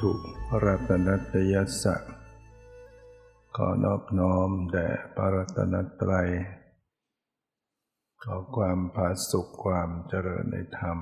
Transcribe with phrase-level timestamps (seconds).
[0.00, 0.12] ถุ
[0.64, 2.02] รัตนัตยสัก
[3.56, 6.30] ขอนอบน้อมแด่พระรัตนตรัย
[8.22, 10.98] ขอความผาสุขความเจริญในธรรม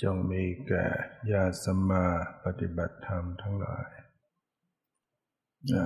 [0.00, 0.86] จงมีแก่
[1.30, 2.04] ญาสมา
[2.44, 3.90] ปฏิบัติธรรมทั้งหลาย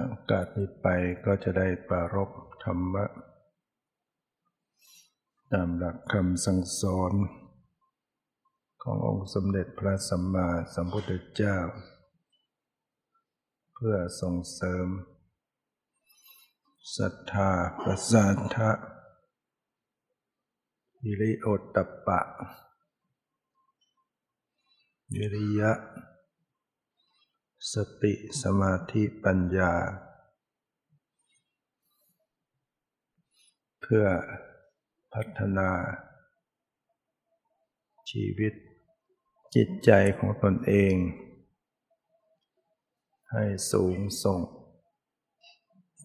[0.08, 0.86] โอกาสนี้ไป
[1.24, 2.30] ก็จะได้ปารบ
[2.64, 3.04] ธรรมะ
[5.52, 7.12] ตามหลักคำสั่งสอน
[8.82, 11.58] ขององค์สมเด็จพระสัมมาสัมพุทธเจ้า
[13.74, 14.86] เพื่อส่งเสริม
[16.96, 17.50] ศรัทธา
[17.82, 18.70] ประสาทะ
[21.02, 22.20] วิริโอตตปะ
[25.14, 25.72] วิริยะ
[27.72, 29.72] สติสมาธิปัญญา
[33.80, 34.04] เพื่อ
[35.14, 35.70] พัฒนา
[38.10, 38.52] ชีวิต
[39.54, 40.94] จิตใจของตนเอง
[43.32, 44.40] ให้สูงส่ง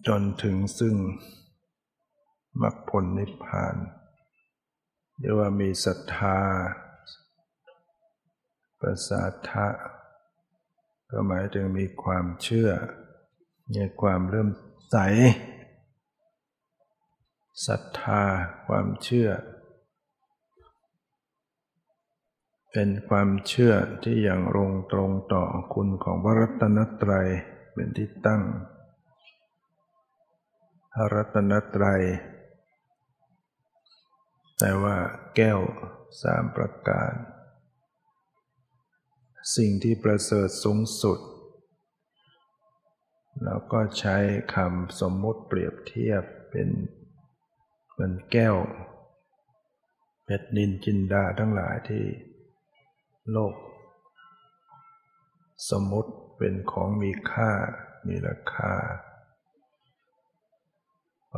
[0.06, 0.96] จนถึงซึ่ง
[2.62, 3.76] มรรคผลนิพพาน
[5.18, 6.38] เรียกว่ามีศรัทธา
[8.82, 9.68] ประสาทะ
[11.10, 12.70] ก็หมายถึงมีความเชื่อ
[13.74, 14.48] มีความเริ่ม
[14.90, 14.96] ใส
[17.66, 18.22] ศรัทธา
[18.66, 19.28] ความเชื่อ
[22.72, 27.28] เป็นความเชื่อที่อย่างรงตรงต่อคุณของพระรัตนตรัย
[27.72, 28.42] เป็นที่ตั้ง
[30.92, 32.02] พระรัตนตรัย
[34.58, 34.96] แต่ว่า
[35.36, 35.60] แก้ว
[36.22, 37.12] สามประการ
[39.56, 41.18] สิ่งที่ประเสริฐสูงสุด
[43.44, 44.16] แล้วก็ใช้
[44.54, 46.68] คำสมมุติเปรียบเทียบเป็น
[47.90, 48.56] เหมือนแก้ว
[50.24, 52.04] เพชรนินจินดาทั้งหลายที่
[53.32, 53.54] โลก
[55.70, 57.50] สมมติเป็นของมีค่า
[58.06, 58.74] มีราคา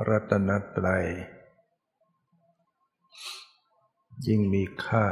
[0.09, 1.07] รัตนตรัย
[4.27, 5.07] ยิ่งมีค่า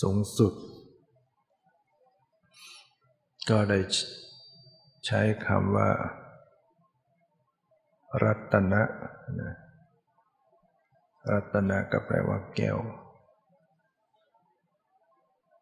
[0.00, 0.52] สูงสุด
[3.50, 3.78] ก็ได้
[5.06, 5.90] ใช้คำว่า
[8.22, 8.82] รัตนะ
[11.32, 12.78] รัตนะก็แปลว่าแก้ว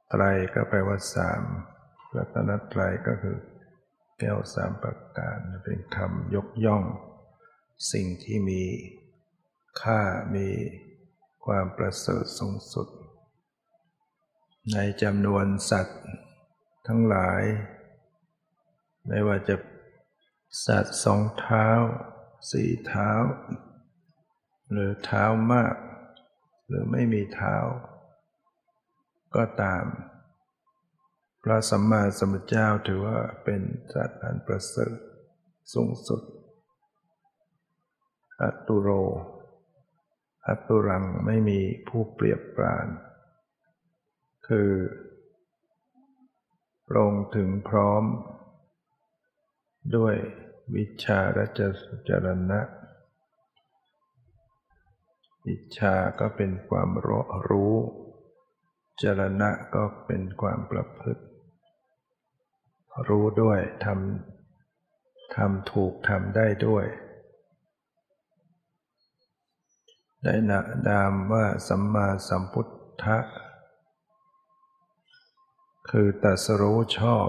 [0.08, 0.22] ไตร
[0.54, 1.42] ก็แปลว่าสาม
[2.16, 3.38] รัตนตรัยก็คือ
[4.18, 6.84] แก้วสามประการ เป็นคำยกย่อง
[7.92, 8.62] สิ่งที่มี
[9.80, 10.00] ค่า
[10.34, 10.48] มี
[11.44, 12.88] ความประเสริฐสูงสุด
[14.72, 16.02] ในจำนวนสัตว์
[16.86, 17.42] ทั้งหลาย
[19.06, 19.56] ไม่ว่าจะ
[20.66, 21.68] สัตว์สองเท้า
[22.50, 23.10] สี่เท้า
[24.70, 25.74] หรือเท้ามาก
[26.68, 27.56] หรือไม่มีเท้า
[29.36, 29.84] ก็ตาม
[31.42, 33.60] พระสัมมาสัมพุทธเจ้าถือว่าเป็น
[33.94, 34.96] สัตว์อันประเสริฐ
[35.72, 36.22] สูงสุด
[38.42, 38.88] อัตุโร
[40.46, 42.86] อัตุรังไม่มีผู้เปรียบปราน
[44.46, 44.70] คือ
[46.88, 48.04] ปรงถึงพร้อม
[49.96, 50.14] ด้วย
[50.74, 51.60] วิชาและจ
[52.08, 52.60] จรณะ
[55.46, 56.90] วิชาก็เป็นความ
[57.48, 57.74] รู้
[59.02, 61.22] จรณะก็เป็นความประพฤติ
[63.08, 66.84] รู้ด้วยทำทำถูกทำได้ด้วย
[70.22, 72.68] ได้นะดามว่าสัมมาสัมพุท
[73.02, 73.18] ธะ
[75.96, 77.28] คือตัสรู้ชอบ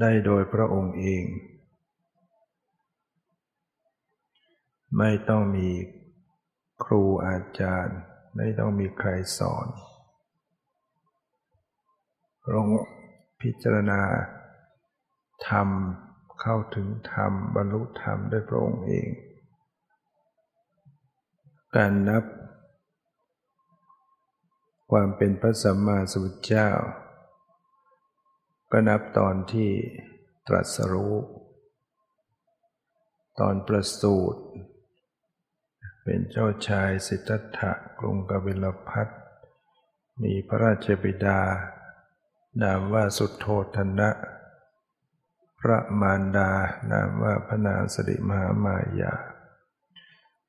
[0.00, 1.24] ได้โดยพระองค์เอง
[4.98, 5.68] ไม่ต้องมี
[6.84, 7.98] ครูอาจารย์
[8.36, 9.66] ไม่ต้องมีใครสอน
[12.52, 12.68] ลง
[13.40, 14.02] พิจารณา
[15.48, 15.68] ธรรม
[16.40, 19.08] เข้าถึงธรรมบรรลุธรรมด้วยพระองค์เอง
[21.76, 22.24] การนับ
[24.90, 26.70] ความเป็นพระสัมมาสัมพุทธเจ้า
[28.70, 29.70] ก็นับตอนที่
[30.46, 31.14] ตรัสรู้
[33.40, 34.40] ตอนประสูติ
[36.02, 39.08] เป็นเจ้าชายสิทธัตถะกรุงกบิลพัท
[40.22, 41.40] มีพระราชบิดา
[42.62, 43.46] นามว่าสุดโท
[43.76, 44.10] ธนะ
[45.60, 46.50] พระมารดา
[46.90, 49.14] นามว่าพระนางสริมหามายา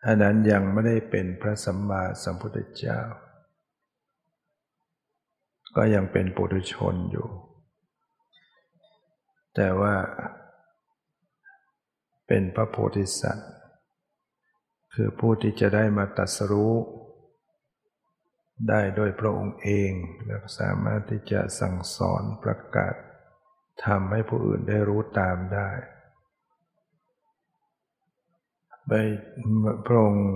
[0.06, 3.00] อันนั้นยังไม่ได้เป็นพระสัมมาสัมพุทธเจ้า
[5.75, 7.28] ก็ยังเป็นปุถุชนอยู่
[9.59, 9.95] แต่ว่า
[12.27, 13.51] เป็นพระโพธิสัตว์
[14.94, 16.75] คือผู้ที่จะได้มาตัดสรู้
[18.69, 19.92] ได้โดยพระองค์เอง
[20.25, 22.95] และสามารถที่จะสั่งสอนประกาศ
[23.86, 25.69] ทำให้ผู้อื่นได้รู้ตามได้
[28.88, 28.92] ไป
[29.86, 30.30] พระองค์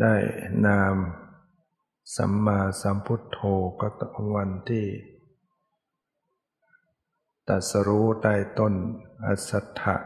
[0.00, 0.14] ได้
[0.66, 0.94] นาม
[2.16, 3.38] สัมมาสัมพุทโธ
[3.80, 4.02] ก็ต
[4.34, 4.86] วันที่
[7.52, 8.74] ตัสรู้ใต้ต้น
[9.26, 9.96] อัสสัทธะ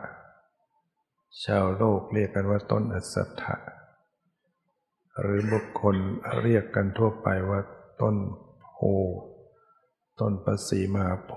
[1.45, 3.55] ชาวโลกเรียกกันว่าต้นอัสสัทธะ
[5.21, 5.97] หรือบุคคล
[6.43, 7.61] เรียกกันทั่วไปว่า
[8.03, 8.17] ต้น
[8.63, 8.77] โพ
[10.21, 11.33] ต้นประสีมาโพ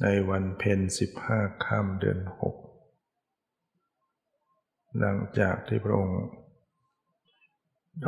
[0.00, 2.56] ในวันเพ็ญสิบห้าค่ำเดือนหก
[4.98, 6.20] หลังจากที่พระองค์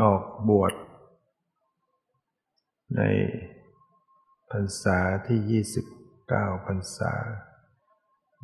[0.02, 0.72] ออกบวช
[2.98, 3.02] ใน
[4.58, 7.12] รรษาที่ 29พรรษา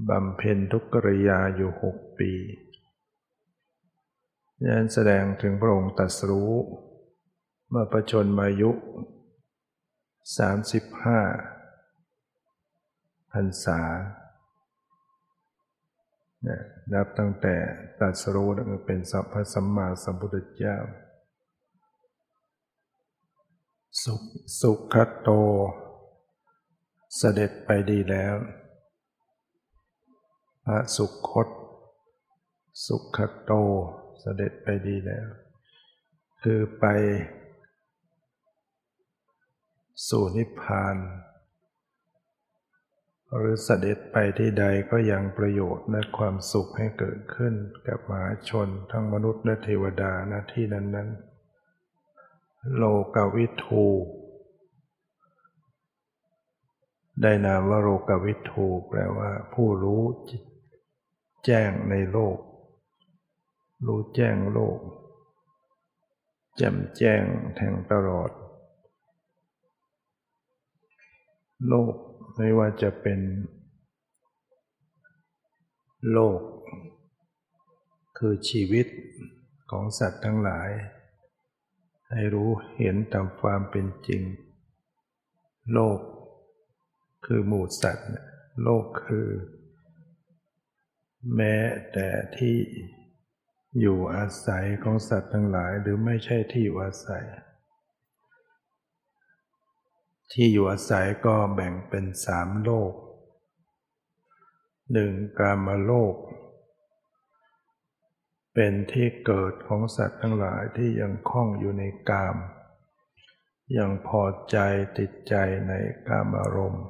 [0.08, 2.32] บำเพ็ญทุกกริยาอยู่หกปี
[4.62, 6.52] นั้นแสดงถึงพระองค์ตรัสรู้
[7.70, 8.70] เมื่อประชนมายุ
[10.36, 13.80] 35พรรษา
[16.92, 17.56] นับตั้งแต่
[18.00, 20.76] ตัดสรู้แล้วเป็นสัพพสัมมาสัมพุทธเจ้า
[24.02, 24.22] สุข
[24.60, 25.30] สุขโต
[27.16, 28.34] เสด็จไปดีแล้ว
[30.64, 31.48] พระสุคต
[32.86, 33.52] สุขโต
[34.20, 35.26] เสด็จไปดีแล้ว
[36.42, 36.86] คือไป
[40.08, 40.96] สู่นิพพาน
[43.36, 47.54] หรือเสด็จไปที่ใดก็ยังประโยชน์และความสุขให้เกิดขึ้น
[47.86, 51.08] กับมหาชนทั้งมนุษย์และเทวดาณที่นั้น
[51.92, 52.84] ๆ โล
[53.14, 53.86] กวิทู
[57.22, 60.02] ได้นามว่าโลกวิทูแปลว่า ผู้รู้
[61.44, 62.36] แจ้งในโลก
[63.86, 64.78] รู้แจ้งโลก
[66.56, 67.22] แจ่มแจ้ง
[67.56, 68.30] แทงตลอด
[71.68, 71.94] โลก
[72.36, 73.20] ไม่ว่าจะเป็น
[76.12, 76.40] โลก
[78.18, 78.86] คือชีวิต
[79.70, 80.70] ของสัตว์ทั้งหลาย
[82.10, 84.22] ให้รู้เห็นตามความเป็นจริง
[85.72, 85.98] โลก
[87.24, 88.10] คือหมู่สัตว์
[88.62, 89.28] โลกคือ
[91.36, 91.56] แม้
[91.92, 92.56] แต่ที่
[93.80, 97.24] อยู่อาศัยของสัตว์ทั้งหลายหรือไม่ใช่ที่อยู่อาศัย
[100.32, 102.92] ที่อยู่อาศัยก็แบ่งเป็นสามโลก
[104.92, 106.14] หนึ่งกามโลก
[108.54, 112.36] เป็นที่เกิดของสัตว์ทั้งหลายที่ยังคล้องอยู่ในกาม
[113.78, 114.56] ยังพอใจ
[114.98, 115.34] ติดใจ
[115.68, 115.72] ใน
[116.08, 116.84] กามอารมณ์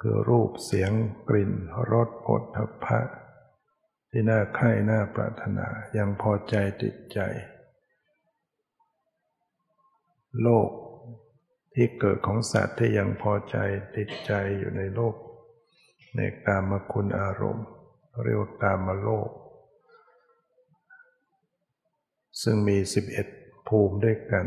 [0.00, 0.92] คือรูปเสียง
[1.28, 1.52] กลิ่น
[1.92, 3.00] รสผลทพะ
[4.10, 5.66] ที่น่าใคร่น่าปรารถนา
[5.98, 7.20] ยังพอใจติดใจ
[10.42, 10.68] โลก
[11.74, 13.56] ที่เกิดของสัตว์ที่ยังพอใจ
[13.96, 15.14] ติดใจอยู่ในโลก
[16.16, 17.66] ในกามคุณอารมณ์
[18.22, 19.28] เรียกกามโลก
[22.42, 22.78] ซึ่งมี
[23.22, 24.46] 11 ภูมิด้วยกัน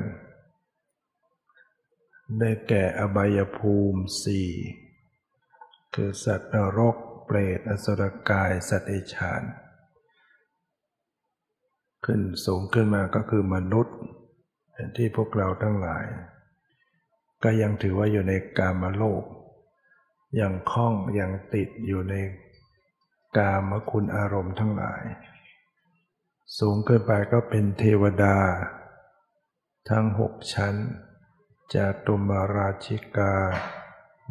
[2.39, 4.47] ได้แก่อบายภูมิสี่
[5.95, 6.95] คือสัตว์นรก
[7.25, 9.43] เปรต อสุรกาย สัตว์เอชาน
[12.05, 13.97] ขึ้นสูงขึ้นมาก็คือมนุษย์
[14.97, 16.05] ที่พวกเราทั้งหลาย
[17.43, 19.23] ก็ยังถือว่าอยู่ในกามโลก
[20.41, 22.15] ยังคล้องยังติดอยู่ใน
[23.37, 25.03] กามคุณอารมณ์ทั้งหลาย
[26.59, 28.37] สูงขึ้นไปก็เป็นเทวดา
[29.89, 30.75] ทั้งหกชั้น
[31.73, 33.33] จาตุมาราชิกา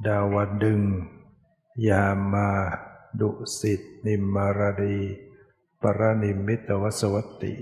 [0.07, 0.83] ดาวดึง
[1.89, 2.51] ยามา
[3.21, 4.99] ดุสิตนิมมารดี
[5.83, 7.55] ปรนิมิตวสวัตติ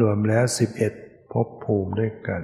[0.00, 0.92] รวมแล้วสิบเอ็ด
[1.32, 2.42] ภพภูมิด้วยกัน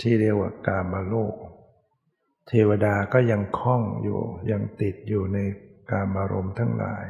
[0.00, 1.34] ที่เรียกว่ากามโลก
[2.48, 5.38] เทวดาก็ยังคล้องอยู่ยังติดอยู่ใน
[5.90, 7.06] กามารมณ์ทั้งหลาย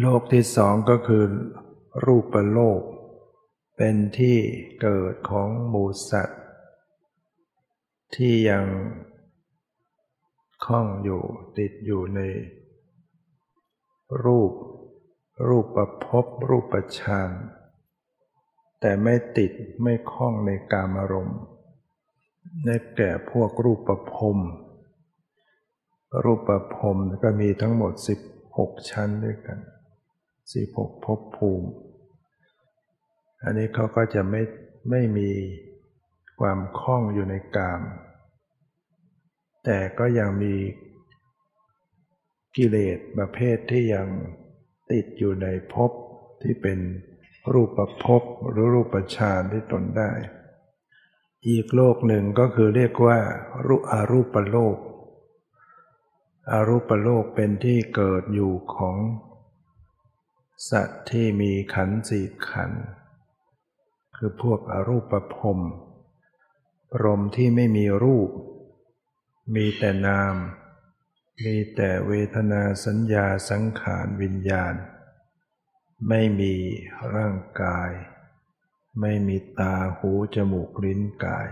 [0.00, 1.24] โลกที่สองก็คือ
[2.04, 2.80] รูปโลก
[3.76, 4.38] เป็นที่
[4.80, 6.42] เกิดของหมูสัตว์
[8.16, 8.64] ที่ยัง
[10.64, 11.22] คล้องอยู่
[11.58, 12.20] ติดอยู่ใน
[14.24, 14.52] รูป
[15.48, 17.30] รูปประพบรูปประชาน
[18.80, 21.40] แต่ไม่ติดไม่คล้องในกามอารมณ์
[22.64, 24.38] ได้แก่พวกรูปประพรม
[26.24, 27.92] รูปประพรมก็มีทั้งหมด
[28.42, 29.58] 16 ชั้นด้วยกัน
[30.32, 31.68] 16ภพภูมิ
[33.42, 34.42] อันนี้เขาก็จะไม่
[34.90, 35.30] ไม่มี
[36.40, 37.82] ความคล่องอยู่ในกาม
[39.70, 40.54] แต่ก็ยังมี
[42.56, 44.08] กิเลสประเภทที่ยัง
[44.90, 45.90] ติดอยู่ในภพ
[46.42, 46.78] ที่เป็น
[47.52, 50.10] รูปภพหรือรูปฌานที่ตนได้
[51.48, 53.18] อีกโลกหนึ่งก็คือเรียกว่า
[53.66, 54.78] รูอารูปโลก
[56.50, 58.96] อารูปโลกเป็นที่เกิดอยู่ของ
[60.70, 62.84] สัตว์ที่มีขันธ์สี่ขันธ์
[64.16, 65.38] คือพวกอรูปภพ
[67.04, 68.30] รมที่ไม่มีรูป
[69.54, 70.34] มีแต่นาม
[71.44, 74.74] มีแต่เวทนาสัญญาสังขารวิญญาณ
[76.08, 76.54] ไม่มี
[77.14, 77.90] ร่างกาย
[79.00, 81.48] ไม่มีตาหูจมูกลิ้นกาย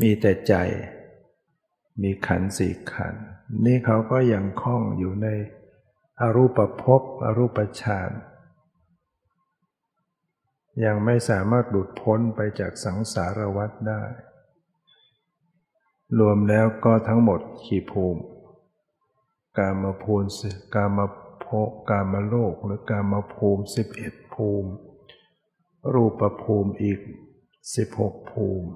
[0.00, 0.54] มีแต่ใจ
[2.02, 3.24] มีขันธ์สี่ขันธ์
[3.64, 5.28] นี่เขาก็ยังคล้องอยู่ใน
[6.20, 8.10] อรูปภพอรูปฌาน
[10.84, 14.02] ยังไม่สามารถหลุดพ้นไปจากสังสารวัฏได้
[16.18, 18.22] รวมแล้วก็ทั้งหมดขีภูมิ
[19.58, 20.26] กามาภูมิ
[20.74, 21.06] กามา
[21.40, 21.46] โพ
[21.90, 24.70] กามาโลกหรือกามาภูมิสิบเอ็ดภูมิ
[25.92, 27.00] รูปภูมิอีก
[27.76, 28.68] สิบหกภูมิ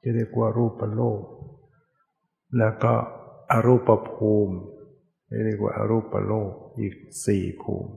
[0.00, 1.22] ที่เรียกว่ารูปโลก
[2.58, 2.94] แล้วก็
[3.50, 4.54] อรูปภูมิ
[5.44, 6.94] เรียกว่าอรูปโลกอีก
[7.26, 7.92] สี่ภูมิ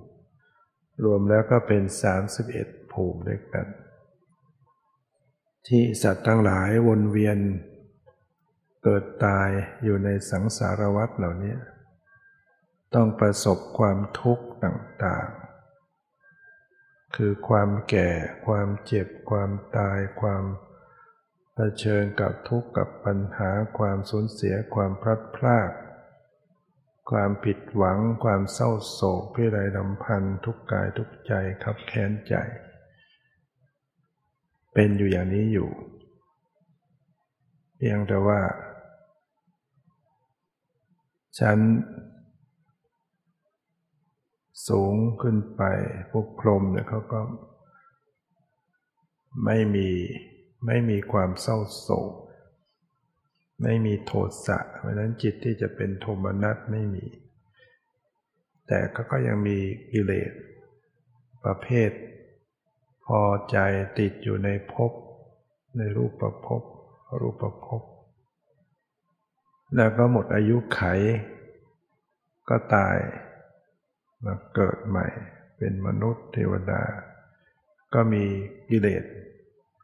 [1.04, 3.68] รวมแล้วก็เป็นสามสิบเอ็ดภูมิด้วยกัน
[5.68, 7.38] ที่สัตว์ทั้งหลายวนเวียน
[8.84, 9.50] เกิดตาย
[9.84, 11.56] อยู่ในสังสารวัฏเหล่านี้
[12.94, 18.10] ต้องประสบความทุกข์ต่างๆ คือความแก่
[18.48, 20.44] ความเจ็บ ความตาย ความ
[21.54, 25.72] เผชิญกับทุกข์กับปัญหา ความสูญเสีย ความพลัดพราก
[27.12, 31.34] ความผิดหวัง ความเศร้าโศกพิไรลำพันธ์ทุกกายทุกใจ
[31.64, 32.36] ขับแค้นใจ
[34.74, 35.70] เป็นอยู่อย่างนี้อยู่
[37.78, 38.42] เพียงแต่ว่า
[41.42, 41.60] ฉัน
[44.68, 45.64] สูงขึ้นไป
[46.12, 47.22] พวกพรมเนี่ยเขาก็
[49.46, 49.90] ไม่มี
[50.66, 52.12] ไม่มีความเศร้าโศก
[53.62, 54.12] ไม่มีโท
[54.46, 57.06] สะเพราะนั้นจิตที่จะเป็นโทมนัสไม่มี
[58.68, 59.58] แต่ก็ก็ยังมี
[59.92, 60.32] กิเลส
[61.44, 61.92] ประเภท
[63.06, 63.22] พอ
[63.52, 63.58] ใจ
[64.00, 64.92] ติดอยู่ในภพ
[65.78, 66.62] ในรูปประภพ
[67.22, 67.82] รูปประภพ
[69.76, 70.82] แล้วก็หมดอายุไข
[72.50, 72.98] ก็ตาย
[74.26, 75.08] มาเกิดใหม่
[75.58, 76.84] เป็นมนุษย์เทวดา
[77.94, 78.24] ก็มี
[78.70, 79.04] กิเลส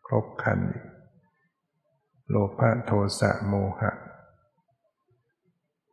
[0.07, 0.59] ครบคัน
[2.29, 3.91] โลภะโทสะโมหะ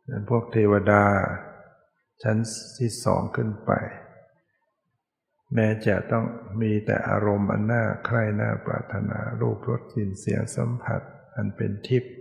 [0.08, 1.04] นั้นพวกเทวดา
[2.22, 2.36] ชั้น
[2.78, 3.72] ที่สองขึ้นไป
[5.54, 6.24] แม้จะต้อง
[6.62, 11.00] มีแต่อารมณ์อันน่าใคร่น่าปรารถนารูปรสกลิ่นเสียงสัมผัส
[11.34, 12.14] อันเป็นทิพย์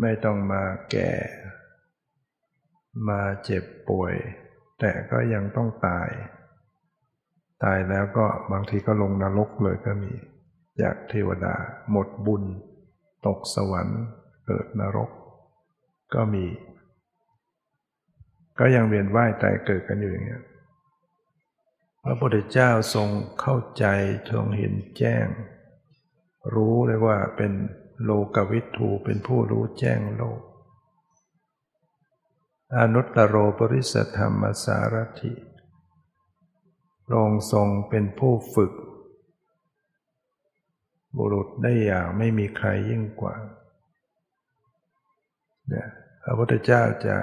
[0.00, 1.12] ไม่ต้องมาแก่
[3.08, 4.14] มาเจ็บป่วย
[4.80, 6.10] แต่ก็ยังต้องตาย
[7.64, 10.12] ตายแล้วก็บางทีก็ลงนรกเลยก็มี
[10.82, 11.54] จากเทวดา
[11.90, 12.42] หมดบุญ
[13.26, 14.02] ตกสวรรค์
[14.46, 15.10] เกิดนรก
[16.14, 16.46] ก็มี
[18.58, 20.40] ก็ยังเวียนว่ายตายเกิดกันอยู่อย่างนี้
[22.04, 23.08] พระพุทธเจ้าทรง
[23.40, 23.84] เข้าใจ
[24.30, 25.26] ทรงเห็นแจ้ง
[26.54, 27.52] รู้เลยว่าเป็น
[28.04, 30.40] โลกวิทูเป็นผู้รู้แจ้งโลก
[32.76, 35.32] อนุตตโรปริสธรรมสารถิ
[37.12, 38.72] รองทรงเป็นผู้ฝึก
[41.16, 43.34] บุรุษได้อย่างไม่มีใครยิ่งกว่า
[45.68, 45.88] เนี่ย
[46.22, 47.16] พระพุทธเจ้าจะ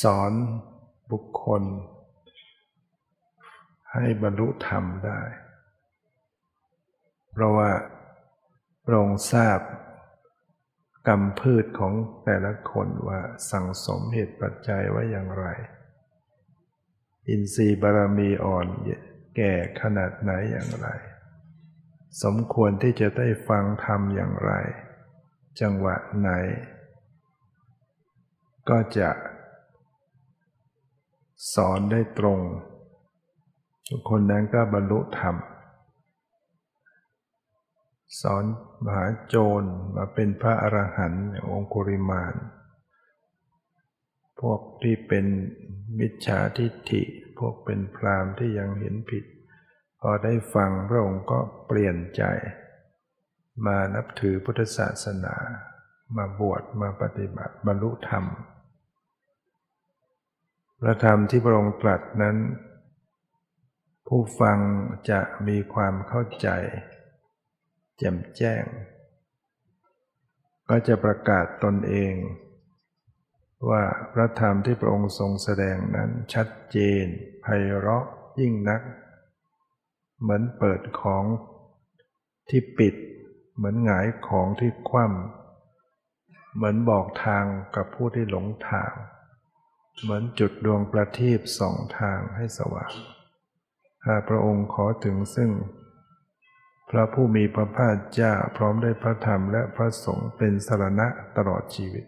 [0.00, 0.32] สอน
[1.10, 1.62] บุคคล
[3.92, 5.20] ให้บรรลุธรรมได้
[7.32, 7.70] เพราะว่า
[8.84, 9.60] พระองค์ทราบ
[11.08, 13.20] กรรมพืชของแต่ละคนว่า
[13.50, 15.46] สั่งสมเหตุปัจจัยไว้อย่างไร
[17.28, 18.66] อินทรีย์บารมีอ่อน
[19.36, 20.88] แก่ขนาดไหนอย่างไร
[22.22, 24.52] สมควรที่จะได้ฟังธรรมอย่างไร
[25.60, 26.30] จังหวะไหน
[28.68, 29.10] ก็จะ
[31.54, 32.40] สอนได้ตรง
[34.10, 35.34] คนนั้นก็บรรลุธรรม
[38.20, 38.44] สอน
[38.84, 39.62] มหาโจร
[39.96, 42.34] มาเป็นพระอรหันต์องคุริมาน
[44.40, 45.26] พวกที่เป็น
[45.98, 47.02] มิจฉาทิฏฐิ
[47.38, 49.24] พวกเป็นพรามที่ยังเห็นผิด
[50.00, 52.22] พอได้ฟังพระองค์ก็เปลี่ยนใจ
[53.66, 55.36] มานับถือพุทธศาสนา
[56.16, 58.24] มาบวชมาปฏิบัติบรรลุธรรม
[60.80, 62.36] พระธรรมที่พระองค์ตรัสนั้น
[64.06, 64.58] ผู้ฟัง
[65.10, 66.48] จะมีความเข้าใจ
[68.02, 68.64] จ่มแจ้ง
[70.68, 72.14] ก็จะประกาศตนเอง
[73.70, 73.82] ว่า
[74.12, 77.04] พระธรรมที่พระองค์ทรงแสดงนั้นชัดเจน
[77.42, 77.46] ไพ
[77.78, 78.06] เราะ
[78.40, 78.82] ยิ่งนัก
[80.20, 81.24] เหมือนเปิดของ
[82.48, 82.94] ที่ปิด
[83.54, 87.44] เหมือนหงายของที่คว่ำเหมือนบอกทาง
[87.76, 88.92] กับผู้ที่หลงทาง
[90.02, 92.92] เหมือนจุดดวงประทีปสองทางให้สว่าง
[94.06, 95.50] หากพระองค์ขอถึงซึ่ง
[96.94, 102.04] พระผู้มีพระภาคเจ้าพร้อมด้วยพระธรรมและพระสงฆ์เป็นสรณะตลอดชีวิต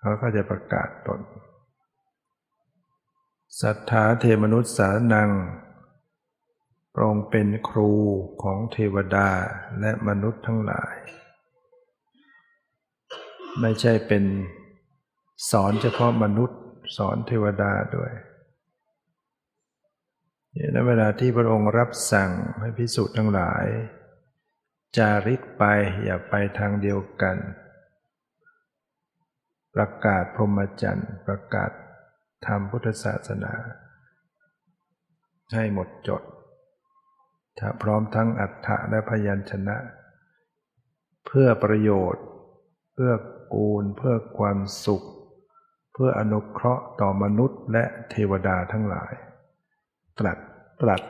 [0.00, 1.20] เขาก็จะประกาศตน
[3.62, 5.30] ศรัทธาเทมนุษย์สานัง
[6.94, 7.92] พระองค์เป็นครู
[8.42, 9.28] ของเทวดา
[9.80, 10.94] และมนุษย์ทั้งหลาย
[13.60, 14.24] ไม่ใช่เป็น
[15.50, 16.58] สอนเฉพาะมนุษย์
[16.96, 18.12] สอนเทวดาด้วย
[20.72, 22.30] ในเวลาที่พระองค์รับสั่ง
[22.60, 23.64] ให้พิสุทั้งหลาย
[24.96, 25.64] จาริกไป
[26.04, 27.36] อย่าไปทางเดียวกัน
[29.74, 31.70] ประกาศพรหมจรรย์ ประกาศ
[32.46, 33.54] ธรรมพุทธศาสนา
[35.54, 36.22] ให้หมดจด
[37.58, 39.76] ถ้าพร้อมทั้งอัฏฐะและพยัญชนะ
[41.26, 42.24] เพื่อประโยชน์
[42.94, 43.12] เพื่อ
[43.54, 45.02] กูล เพื่อความสุข
[45.92, 49.12] เพื่ออนุเคราะห์ต่อมนุษย์และเทวดาทั้งหลาย
[50.18, 50.38] ตรัส
[50.82, 51.02] ตรัส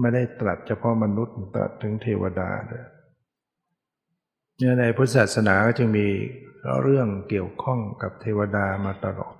[0.00, 2.84] ไม่ได้ตรัสเฉพาะมนุษย์ตรัสถึงเทวดาด้วย
[4.80, 6.08] ในพุทธศาสนาก็จึงมี
[6.82, 9.36] เรื่องเกี่ยวข้องกับเทวดามาตลอด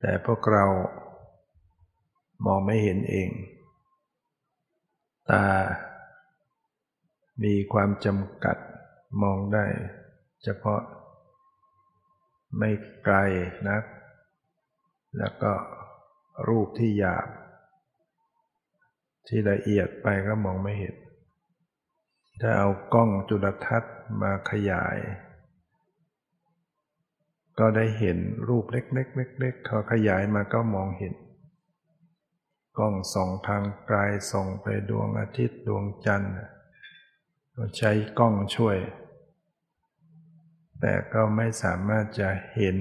[0.00, 0.64] แต่พวกเรา
[2.46, 3.30] มองไม่เห็นเอง
[5.30, 5.44] ตา
[7.42, 8.56] มีความจำกัด
[9.22, 9.66] มองได้
[10.42, 10.80] เฉพาะ
[12.58, 12.70] ไม่
[13.04, 13.16] ไกล
[13.68, 13.82] นัก
[15.18, 15.52] แล้วก็
[16.48, 17.28] รูปที่หยาบ
[19.26, 20.94] ที่ละเอียดไปก็มองไม่เห็น
[22.40, 24.96] ถ้าเอากล้องจุลทรรศน์มาขยาย
[27.58, 28.18] ก็ได้เห็น
[28.48, 31.14] รูปเล็กๆเล็กๆเขาขยายมาก็มองเห็น
[32.78, 33.98] กล้องส่องทางไกล
[34.30, 36.34] ส่องไปดวงอาทิตย์ดวงจันทร์
[37.52, 38.78] เราใช้กล้องช่วย
[40.80, 42.76] แต่ก็ไม่สามารถจะเห็น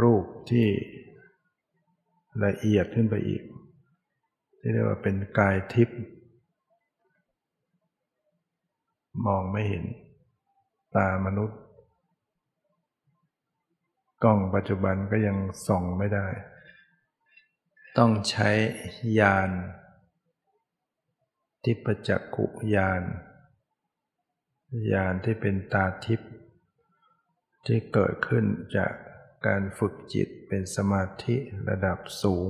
[0.00, 0.68] รูปที่
[2.44, 3.42] ละเอียดขึ้นไปอีก
[4.60, 5.98] ที่เรียกว่าเป็นกายทิพย์
[9.26, 9.84] มองไม่เห็น
[10.96, 11.60] ตามนุษย์
[14.24, 16.26] กล้องปัจจุบันก็ยังส่องไม่ได้
[17.98, 18.50] ต้องใช้
[19.18, 19.50] ยาน
[21.64, 23.02] ทิพจักขุยาน
[24.92, 26.30] ยานที่เป็นตาทิพย์
[27.66, 28.44] ที่เกิดขึ้น
[28.76, 28.92] จาก
[29.46, 31.36] การฝึกจิตเป็นสมาธิ
[31.68, 32.48] ระดับสูง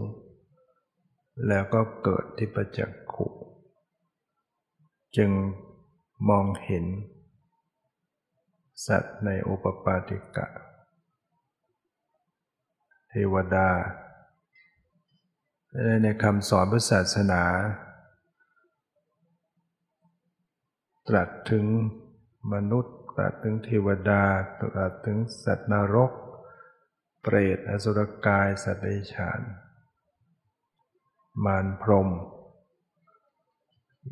[1.49, 3.27] แล้วก็เกิดที่ประจักขุ
[5.17, 5.31] จึง
[6.29, 6.85] มองเห็น
[8.87, 10.47] สัตว์ในโอปปาติกะ
[13.09, 13.69] เทวดา
[16.03, 17.43] ในคำสอนพุทธศาสนา
[21.09, 21.65] ตรัสถึง
[22.53, 24.23] มนุษย์ ตรัสถึงเทวดา
[24.61, 26.13] ตรัสถึงสัตว์นรก
[27.29, 29.41] เปรตอสุรกายสัตว์เดชาน
[31.45, 32.09] มารพรม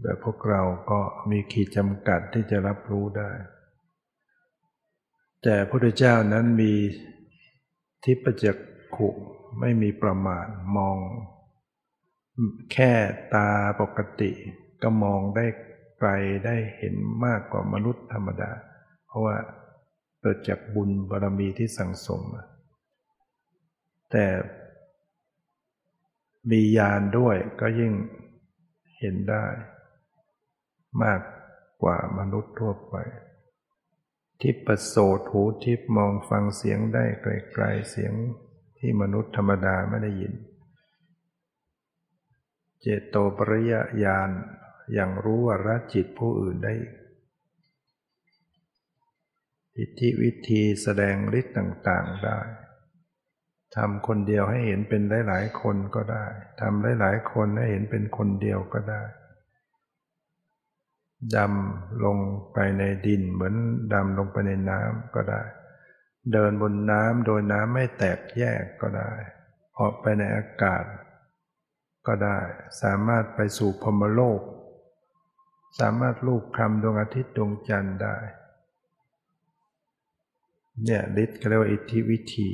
[0.03, 1.01] แต่พวกเราก็
[1.31, 3.31] มีขีดจำกัดที่จะรับรู้ได้
[5.43, 6.73] แต่พระพุทธเจ้านั้นมี
[8.05, 8.57] ทิพจัก
[8.97, 9.09] ขุ
[9.61, 10.47] ไม่มีประมาณ
[10.77, 10.99] มอง
[12.73, 12.93] แค่
[13.35, 13.51] ตา
[13.81, 14.31] ปกติ
[14.83, 15.47] ก็มองได้
[15.99, 16.11] ไกล
[16.47, 18.53] ได้เห็นมากกว่ามนุษย์ธรรมดา
[19.07, 19.37] เพราะว่า
[20.21, 22.45] เกิดจากบุญบารมีที่สั่งสมมา
[24.17, 24.29] แต่
[26.51, 27.93] มียานด้วยก็ยิ่ง
[28.99, 29.47] เห็นได้
[31.03, 31.21] มาก
[31.83, 32.95] กว่ามนุษย์ทั่วไป
[34.41, 38.13] ทิพปโสดหูทิพมองฟังเสียงได้ไกลๆเสียง
[38.79, 40.35] ที่มนุษย์ธรรมดาไม่ได้ยิน
[42.81, 43.75] เจโตปริย
[44.05, 44.31] ญาณ
[44.93, 46.75] อย่างรู้ว่ารัจิตผู้อื่นได้
[49.79, 52.39] อิทธิวิธีแสดงฤทธิ์ต่างๆได้
[53.77, 56.25] ทำคนเดียวให้เห็นเป็นหลาย ๆ คนก็ได้
[56.61, 59.03] ทำหลาย ๆ คนให้เห็นเป็นคนเดียวก็ได้
[61.37, 62.19] ดำลง
[62.53, 63.55] ไปในดินเหมือน
[63.95, 65.43] ดำลงไปในน้ำก็ได้
[66.33, 69.13] เดินบนน้ำโดยน้ำไม่แตกแยกก็ได้
[69.79, 70.85] ออกไปในอากาศ
[72.07, 72.39] ก็ได้
[72.83, 74.41] สามารถไปสู่พรมโลก
[75.81, 78.17] สามารถลูกคำดวงอาทิตย์ดวงจันทร์ได้
[80.85, 82.51] เนี่ยฤทธิ์เขาเรียกว่าอิทธิวิธี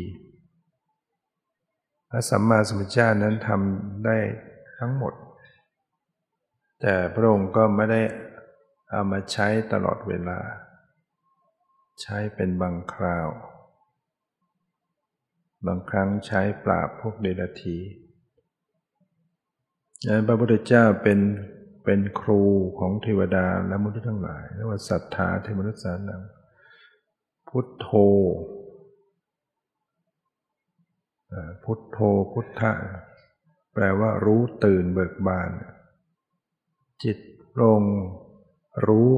[2.11, 4.17] พระสัมมาสัมพุทธเจ้านั้นทำได้
[4.79, 5.15] ทั้งหมด
[6.81, 8.03] แต่พระองค์ก็ไม่ได้
[8.91, 10.39] เอามาใช้ตลอดเวลา
[12.03, 13.29] ใช้เป็นบางคราว
[15.67, 17.77] บางครั้งใช้ปราบพวกเดรัจฉี
[20.09, 21.21] นั้นพระพุทธเจ้าเป็น
[21.85, 22.43] เป็นครู
[22.79, 26.23] ของเทวดาและมนุษย์ทั้งหลายเรียกว่าศรัทธาเทวนุสานัง
[27.49, 27.89] พุทโธ
[31.65, 31.99] พุทโธ
[32.33, 32.73] พุทธะ
[33.75, 35.51] แปลว่ารู้ตื่นเบิกบาน
[37.03, 37.19] จิต
[37.61, 37.83] ลง
[38.87, 39.11] รู้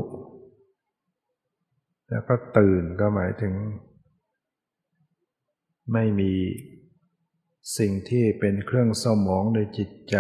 [2.09, 3.55] แล้วก็ตื่นก็หมายถึง
[5.93, 6.33] ไม่มี
[7.79, 10.17] สิ่งที่เป็นเครื่องเศร้าหมองในจิตใจ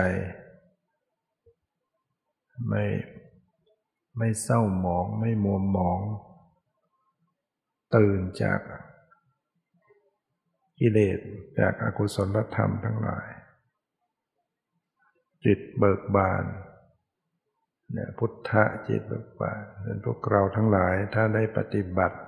[2.68, 2.84] ไม่
[4.18, 6.00] ไม่เศร้าหมองไม่มัวหมอง
[7.96, 8.60] ตื่นจาก
[10.82, 11.18] กิเลส
[11.58, 13.28] จากอากุศลธรรมทั้งหลาย
[15.44, 16.44] จิตเบิกบาน
[17.92, 22.20] เนี่ยพุทธะจิตเบิกบานเป็นพวกเราทั้งหลายถ้าได้ปฏิบัติจ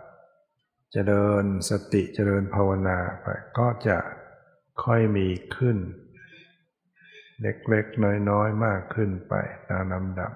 [0.92, 3.26] เจริญสติจเจริญภาวนาไป
[3.58, 3.98] ก็จะ
[4.84, 5.78] ค่อยมีขึ้น
[7.42, 9.34] เล็กๆน้อยๆมากขึ้นไป
[9.70, 10.32] ตามลำดับ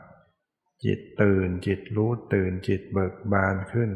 [0.85, 3.91] จิตตื่นจิตรู้ตื่นจิตเบิกบานขึ้น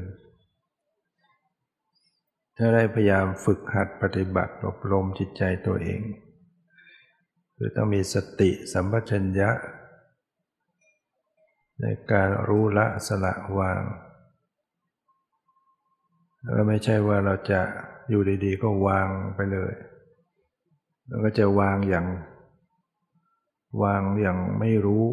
[2.57, 6.03] ถ้าได้พยายามฝึกหัดปฏิบัติอบรมจิตใจตัวเอง
[7.57, 9.51] คือต้องมีสติสัมปชัญญะ
[11.81, 13.83] ในการรู้ละสละวาง
[16.51, 17.61] แล้วไม่ใช่ว่าเราจะ
[18.09, 19.73] อยู่ดีๆ ก็วางไปเลย
[21.07, 22.07] แล้วก็จะวางอย่าง
[23.83, 25.05] วางอย่างไม่รู้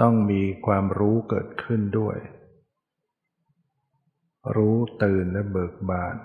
[0.00, 2.16] ต้องมีความรู้เกิดขึ้นด้วย
[4.56, 6.16] รู้ตื่นและเบิกบาน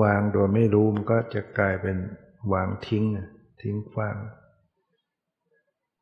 [0.00, 1.96] วางโดยไม่รู้มันก็จะกลายเป็น
[2.52, 3.04] วางทิ้ง
[3.60, 4.16] ทิ้งฟัง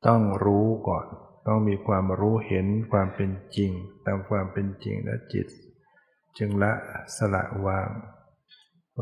[0.07, 1.07] ต้องรู้ก่อน
[1.47, 3.71] ต้องมีความรู้เห็นความเป็นจริง
[4.07, 5.47] ตามความเป็นจริงและจิต
[6.39, 6.73] จึงละ
[7.17, 7.89] สละวาง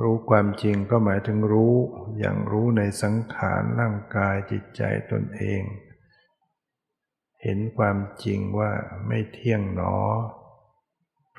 [0.03, 1.75] รู้ความจริงก็หมายถึงรู้
[2.19, 5.63] อย่างรู้ในสังขารร่างกายจิตใจตนเอง
[7.43, 8.73] เห็นความจริงว่า
[9.07, 9.97] ไม่เที่ยงหนอ
[10.41, 10.42] เ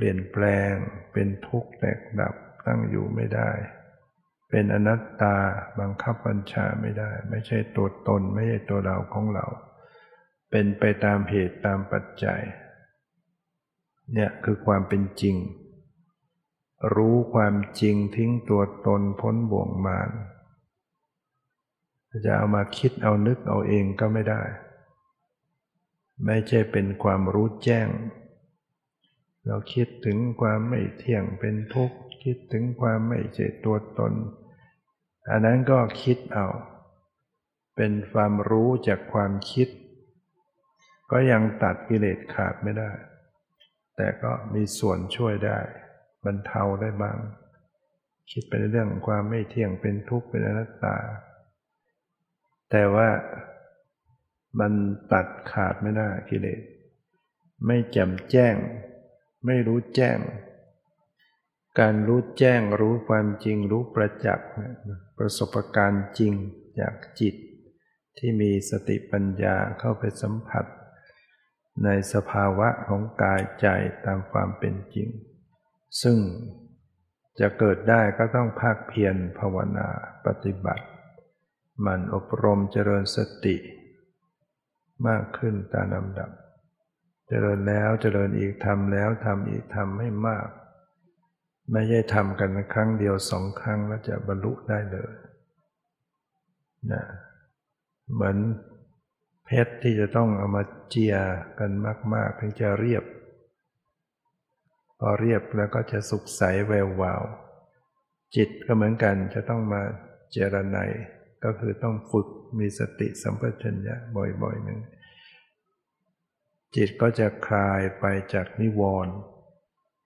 [0.04, 0.74] ลี่ยนแปลง
[1.13, 2.36] เป็นทุกข์แตกดับ
[2.66, 3.52] ตั้งอยู่ไม่ได้
[4.50, 5.36] เป็นอนัตตา
[5.80, 9.46] บังคับบัญชาไม่ได้ ไม่ใช่ตัวตนไม่ใช่ตัวเราของเรา
[10.52, 12.42] เป็นไปตามเหตุตามปัจจัย
[14.13, 15.36] เนี่ยคือความเป็นจริง
[16.96, 20.10] รู้ความจริงทิ้งตัวตนพ้นบ่วงมาร
[22.26, 24.42] จะเอามาคิดเอานึกเอาเองก็ไม่ได้
[26.26, 27.88] ไม่ใช่เป็นความรู้แจ้ง
[29.47, 34.13] เราคิดถึงความไม่เที่ยงเป็นทุกข์ คิดถึงความไม่ใช่ตัวตน
[35.29, 36.47] อันนั้นก็คิดเอา
[37.75, 39.67] เป็นความรู้จากความคิด
[41.12, 42.91] ก็ยังตัดกิเลสขาดไม่ได้
[43.95, 45.60] แต่ก็มีส่วนช่วยได้
[46.25, 47.17] บรรเทาได้บ้าง
[48.32, 50.97] คิดไปในเรื่องความไม่เที่ยงเป็นทุกข์เป็นอนัตตา
[52.71, 53.10] แต่ว่า
[54.60, 54.73] มัน
[55.13, 56.62] ตัดขาดไม่ได้กิเลส
[57.65, 58.56] ไม่แจ่มแจ้ง
[59.45, 60.19] ไม่รู้แจ้ง
[61.79, 64.49] การรู้แจ้งรู้ความจริงรู้ประจักษ์
[65.17, 66.34] ประสบการณ์จริง
[66.79, 67.36] จากจิต
[68.17, 70.65] ที่มีสติปัญญาเข้าไปสัมผัส
[71.84, 73.67] ในสภาวะของกายใจ
[74.06, 75.10] ตามความเป็นจริง
[76.01, 76.17] ซึ่ง
[77.39, 79.88] จะเกิดได้ก็ต้องภาคเพียรภาวนา
[80.25, 80.86] ปฏิบัติ
[81.86, 83.56] มันอบรมเจริญสติ
[85.08, 86.29] มากขึ้นตามลำดับ
[87.28, 90.48] เจริญแล้วเจริญอีกทำแล้วทำอีกทำให้มาก
[91.72, 95.14] ไม่ใช่ทำกันครั้งเดียวสองครั้งแล้วจะบรรลุได้เลย
[96.92, 97.04] นะ
[98.14, 98.38] เหมือน
[99.46, 101.16] เพชรที่จะต้องเอามาเจีย
[101.60, 101.72] กัน
[102.14, 103.04] มากๆถึงจะเรียบ
[105.00, 107.24] พอเรียบแล้วก็จะสุขใสแวววาว
[108.36, 109.82] จิตก็เหมือนกันจะต้องมา
[110.32, 110.78] เจรไน
[111.44, 112.28] ก็คือต้องฝึก
[112.60, 114.80] มีสติสัมปชัญญะบ่อยๆหนึ่ง
[116.76, 119.14] จิตก็จะคลายไปจากนิวรณ์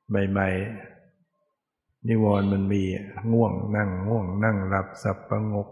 [0.10, 2.84] ใหม่ๆนิวรณ์มันมี
[3.32, 5.70] ง่วงนั่งง่วงนั่งหลับสับประงก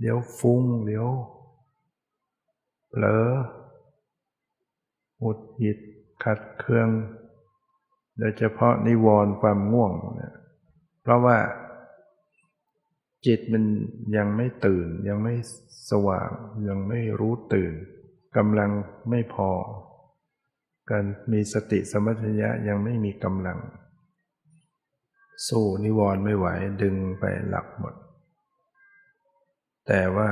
[0.00, 1.06] เดี๋ยวฟุ้งเดี๋ยว
[2.88, 3.26] เผลอ
[5.20, 5.78] หุดหิด
[6.24, 6.88] ขัดเครื่อง
[8.18, 10.34] โดยเฉพาะนิวรณ์ความง่วงเนี่ย
[11.02, 11.38] เพราะว่า
[13.26, 13.64] จิตมัน
[14.16, 15.34] ยังไม่ตื่นยังไม่
[15.90, 16.30] สว่าง
[16.68, 17.72] ยังไม่รู้ตื่น
[18.36, 18.70] กำลัง
[19.10, 19.50] ไม่พอ
[20.90, 23.58] การมีสติสมัชัญญะยังไม่มีกำลัง
[25.48, 26.46] สู้นิวรณ์ไม่ไหว
[26.82, 27.94] ดึงไปหลับหมด
[29.86, 30.30] แต่ว่า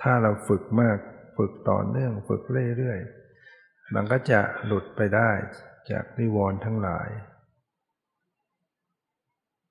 [0.00, 0.98] ถ้าเราฝึกมาก
[1.36, 2.42] ฝึกต่อเนื่องฝึก
[2.76, 5.30] เรื่อยๆ มันก็จะหลุดไปได้
[5.90, 7.08] จากนิวรณ์ทั้งหลาย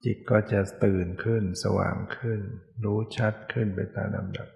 [0.03, 2.39] จิตก็จะตื่นขึ้นสว่างขึ้น
[2.84, 4.49] รู้ชัดขึ้นไปตามลำดับ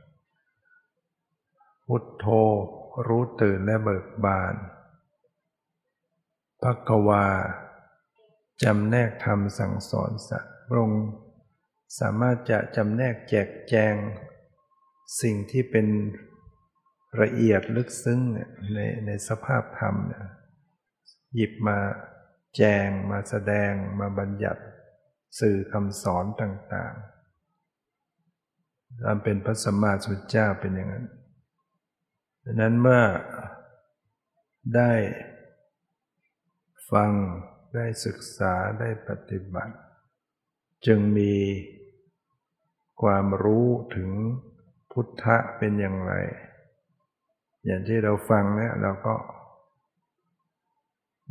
[1.88, 2.26] พุทโธ
[3.08, 4.56] รู้ตื่นและเบิกบาน
[6.63, 7.26] พักวา
[8.63, 11.06] จำแนกธรรมสั่งสอนสัตว์พระองค์
[12.00, 13.95] สามารถจะจำแนกแจกแจง
[15.21, 15.88] สิ่งที่เป็น
[17.21, 18.19] ละเอียดลึกซึ้ง
[18.74, 20.26] ในในสภาพธรรมเนี่ย
[21.36, 21.80] หยิบมา
[22.56, 24.63] แจงมาแสดงมาบัญญัติ
[25.39, 31.06] สื่อคำสอนต่างๆตามเป็นพระสัมมาสัมพุทธเจ้าเป็นอย่างนั้น
[32.43, 33.04] ดังนั้นเมื่อ
[34.76, 34.91] ได้
[36.91, 37.12] ฟัง
[37.75, 39.75] ได้ศึกษาได้ปฏิบัติ
[40.86, 41.34] จึงมี
[43.01, 44.10] ความรู้ถึง
[44.91, 46.13] พุทธะเป็นอย่างไร
[47.65, 49.15] อย่างที่เราฟังเนี่ยเราก็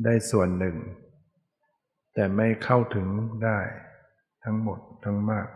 [0.04, 0.76] ได้ส่วนหนึ่ง
[2.14, 3.08] แต่ไม่เข้าถึง
[3.44, 3.58] ได้
[4.44, 5.48] ทั้งหมดทั้งมาก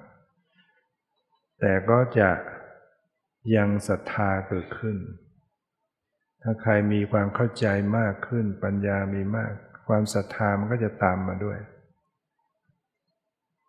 [1.60, 2.30] แต่ก็จะ
[3.56, 4.96] ยังศรัทธาเกิดขึ้น
[6.42, 7.66] ถ้าใครมีความเข้าใจ
[7.98, 9.54] มากขึ้น ปัญญามีมาก
[9.88, 11.58] ความศรัทธามันก็จะตามมาด้วย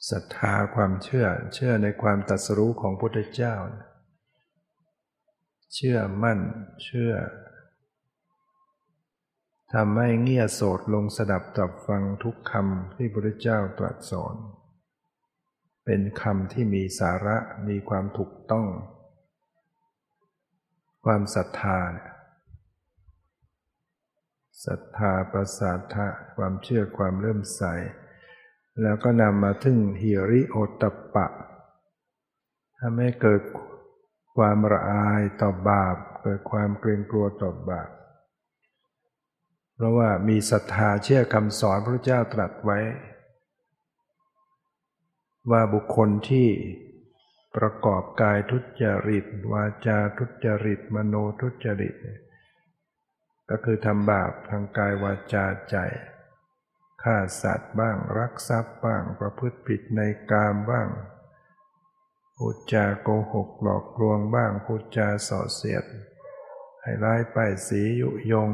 [0.10, 3.56] ศรัทธาความเชื่อเชื่อในความตัดสรู้ของพุทธเจ้า
[5.73, 6.39] เชื่อมั่น
[6.84, 7.13] เชื่อ
[9.73, 14.36] ทำให้เงี่ยโสดลงสดับตับฟังทุกคำที่พระเจ้าตรัสสอน
[15.86, 18.67] เป็นคำที่มีสาระมีความถูกต้อง
[21.06, 22.14] ความศรัทธาเนี่ย
[24.63, 27.63] ศรัทธาประสาทะความเชื่อความเริ่มใส
[28.82, 31.28] แล้วก็นำมาถึงฮิริโอตปะ
[32.80, 33.41] ทำให้เกิด
[34.38, 37.89] ความระอายต่อบาป เกิดความเกรงกลัวต่อบาป
[39.76, 42.80] เพราะว่ามีศรัทธาเชื่อคำสอนพระเจ้าตรัสไว้
[45.52, 46.50] ว่าบุคคลที่
[47.56, 51.96] ประกอบกายทุจริต วาจาทุจริต มโนทุจริต
[53.49, 55.77] ก็คือทำบาปทางกายวาจาใจ
[57.03, 60.89] ฆ่าสัตว์บ้างรักทรัพย์บ้างประพฤติผิดในกามบ้าง
[62.36, 65.86] พูดจาโกหกหลอกลวงบ้างพูดจาส่อเสียด
[66.81, 68.51] ให้ร้ายป้ายสียุยง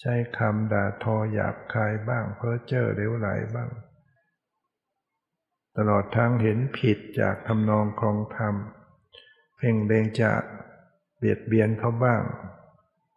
[0.00, 3.70] ใช้คำด่าทอหยาบคายบ้าง เพ้อเจ้อเลวไหลบ้าง
[5.76, 8.54] ตลอดทั้งเห็นผิดจากทำนองครองธรรม
[9.56, 10.32] เพ่งเบงจะ
[11.18, 12.22] เบียดเบียนเขาบ้าง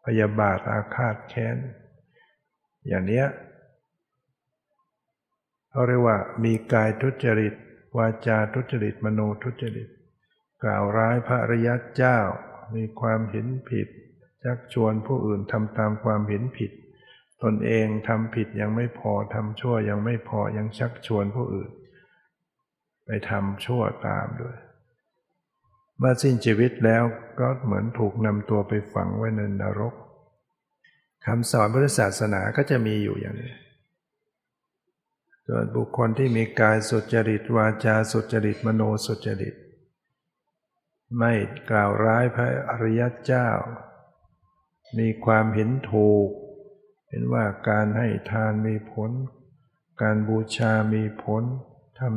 [0.06, 1.58] พยาบาทอาฆาตแค้น
[2.88, 3.26] อย่างเนี้ย
[5.70, 7.54] เขาเรียกว่ามีกายทุจริต
[7.98, 9.90] วาจาทุจริตมโนทุจริต
[10.64, 12.20] กล่าวร้ายพระรยัตเจ้า
[12.76, 13.88] มีความเห็นผิด
[14.44, 16.72] ชักชวนผู้อื่นทำตามความเห็นผิด
[17.44, 21.72] ตนเองทำผิดยังไม่พอทำชั่วยังไม่พอยังชักชวนผู้อื่น
[23.06, 24.58] ไปทำชั่วตามด้วย
[26.00, 27.04] เมื่อสิ้นชีวิตแล้ว
[27.40, 29.94] ก็เหมือนถูกนำตัวไปฝังไว้ในนรก
[31.26, 33.54] คำสอนพุทธศาสนาก็จะมีอยู่อย่างนี้
[35.48, 39.56] ส่วนบุคคลที่มีกายสุจริต วาจาสุจริต มโนสุจริต
[41.18, 41.34] ไม่
[41.70, 43.48] กล่าวร้ายพระอริยเจ้า
[44.98, 46.30] มีความเห็นถูก
[47.10, 49.12] เห็นว่าการให้ทานมีผล
[50.02, 51.44] การบูชามีผล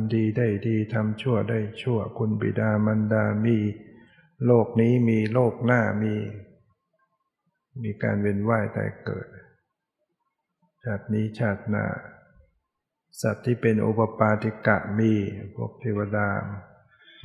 [0.01, 3.57] ำดีได้ดีทำชั่วได้ชั่ว คุณบิดามารดามี
[4.45, 6.15] โลกนี้มีโลกหน้ามี
[7.83, 9.27] มีการเวียนว่ายตายเกิด
[10.83, 11.85] ชาตินี้ชาติหน้า
[13.21, 15.13] สัตว์ที่เป็นอุปปาติกะมี
[15.55, 16.29] พวกเทวดา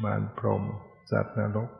[0.03, 0.63] มารพรม
[1.11, 1.71] สัตว์นรก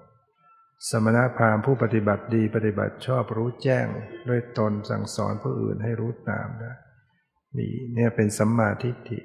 [0.91, 3.87] สมณพราหมณ์ผู้ปฏิบัติดีปฏิบัติชอบรู้แจ้ง
[4.29, 6.75] ด้วยตนสั่งสอนผู้อื่นให้รู้ตามนะ
[7.57, 9.21] มีเนี่ยเป็นสัมมาทิฏฐิ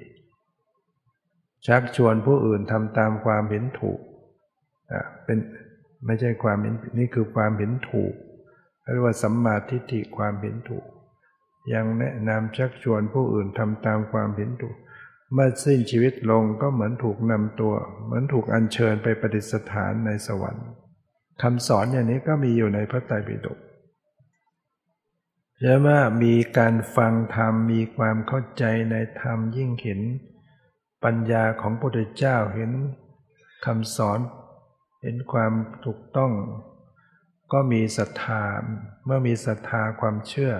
[1.66, 4.00] ชักชวนผู้อื่นทำตามความเห็นถูก
[4.92, 5.38] อะเป็น
[6.06, 8.14] ไม่ใช่ความเห็นนี่คือความเห็นถูก
[8.92, 10.84] เรียกว่าสัมมาทิฏฐิความเห็นถูก
[11.74, 14.76] ยังแนะนำชักชวนผู้อื่นทำตามความเห็นถูก
[15.32, 20.66] เมื่อสิ้นชีวิตลงก็เหมือนถูกนำตัว เหมือนถูกอัญเชิญไปประดิษฐานในสวรรค์
[21.42, 23.58] คำสอนอย่างนี้ก็มีอยู่ในพระไตรปิฎก
[25.60, 30.00] เยอะมากมีการฟังธรรมมีความเข้าใจในธรรมยิ่งเห็น
[31.04, 32.70] ปัญญาของพระพุทธเจ้าเห็น
[33.66, 34.20] คำสอน
[35.02, 35.52] เห็นความ
[35.84, 36.32] ถูกต้อง
[37.52, 38.42] ก็มีศรัทธา
[39.04, 40.52] เมื่อมีศรัทธาความเชื่อ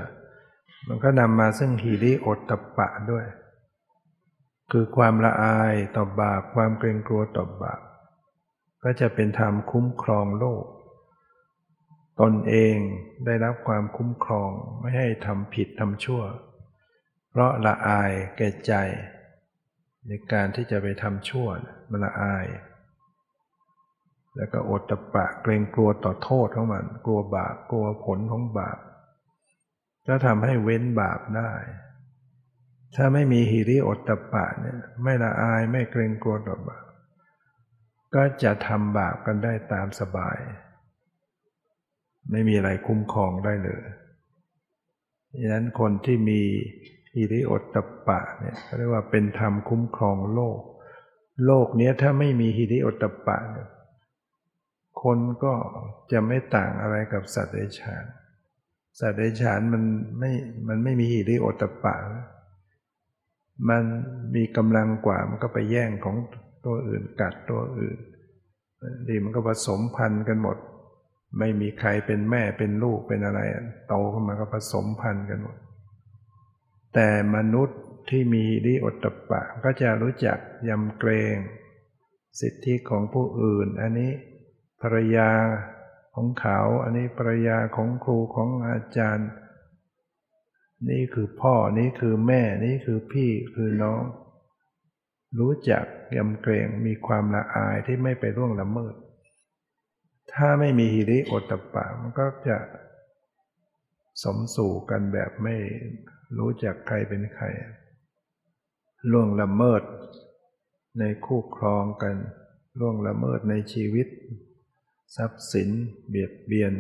[0.89, 3.27] มันก็นำมาซึ่งฮีริโอตตปะด้วย
[4.71, 7.81] คือความละอายต่อบาปความเกรงกลัวต่อบาป
[8.83, 10.65] ก็จะเป็นธรรมคุ้มครองโลก
[12.21, 12.77] ตนเอง
[13.25, 16.23] ได้รับความคุ้มครองไม่ให้ทำผิดทำชั่ว
[17.31, 18.73] เพราะละอายแก่ใจ
[20.07, 21.49] ในการที่จะไปทำชั่ว
[21.91, 22.47] มันละอาย
[24.37, 28.79] แล้วก็อดตะปะเกรงกลัวต่อโทษของมัน กลัวบาปกลัวผลของบาป
[30.07, 31.53] ก็ทำให้เว้นบาปได้
[32.97, 36.85] ถ้าไม่มีฮิริอดตะปะเนี่ยไม่ละอายไม่เกรงกลัวต่อบาป
[38.15, 40.39] ก็จะทำบาปกันได้ตามสบาย
[42.31, 43.85] ไม่มีอะไรคุ้มครองได้เลย
[45.41, 46.41] ดังนั้นคนที่มี
[47.17, 50.61] อิริโอตตปะเนี่ยเรียกว่าเป็นธรรมคุ้มครองโลก
[51.47, 53.69] โลกนี้ถ้าไม่มีฮิริโอตตปะเนี่ย
[55.03, 55.55] คนก็
[56.13, 58.05] จะไม่ต่างอะไรกับสัตว์เดรัจฉาน
[58.99, 59.83] สัตว์เดรัจฉานมัน
[60.19, 60.31] ไม่
[60.69, 61.97] มันไม่มีฮิริโอตปะ
[63.69, 63.85] มัน
[64.35, 66.17] มีกำลังกว่ามันก็ไปแย่งของ
[66.65, 67.99] ตัวอื่นกัดตัวอื่น
[69.09, 70.57] ดีมันก็ผสมพันธุ์กันหมด
[71.39, 73.41] ไม่มีใครเป็นแม่เป็นลูกเป็นอะไร
[73.89, 75.57] โตขึ้นมาก็ผสมพันธุ์กันหมด
[76.95, 81.37] แต่มนุษย์ที่มีดีอดตปะก็จะรู้จักยำเกรง
[82.41, 84.13] สิทธิของผู้อื่น อันนี้
[84.83, 85.31] ภรรยา
[86.15, 89.31] ของเขา อันนี้ภรรยาของครูของอาจารย์
[90.91, 94.03] นี่คือพ่อนี่คือแม่นี่คือพี่คือน้อง
[95.39, 95.85] รู้จัก
[96.17, 98.95] ยำเกรงมีความละอายที่ไม่ไปร่วงละเมิด
[100.35, 102.59] ถ้าไม่มีฮิริโอตปะมันก็จะ
[104.23, 105.57] สมสู่กันแบบไม่
[106.37, 107.47] รู้จักใครเป็นใคร
[109.11, 109.83] ล่วงละเมิด
[110.99, 112.17] ในคู่ครองกัน
[112.81, 114.09] ล่วงละเมิดในชีวิต
[115.17, 115.69] ทรัพย์สิน
[116.09, 116.73] เบียดเบียน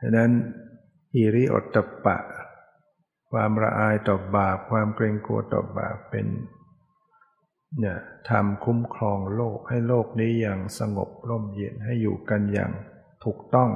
[0.00, 0.30] ฉะนั้น
[1.14, 2.18] ฮิริอตตปะ
[3.30, 6.26] ความละอายต่อบาป ความเกรงกลัวต่อบาปเป็น
[7.78, 7.98] เนี่ย
[8.30, 12.72] ทำคุ้มครองโลกให้โลกนี้อย่างสงบร่มเย็นให้อยู่กันอย่าง
[13.24, 13.70] ถูกต้อง